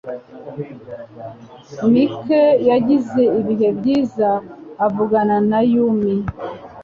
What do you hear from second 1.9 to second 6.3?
Mike yagize ibihe byiza avugana na Yumi.